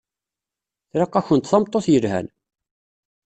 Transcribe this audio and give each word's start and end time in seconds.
Tlaq-akent 0.91 1.49
tameṭṭut 1.51 1.85
yelhan. 1.91 2.27